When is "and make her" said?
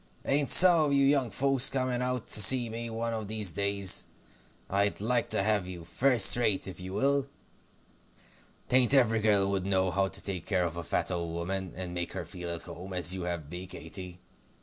11.75-12.25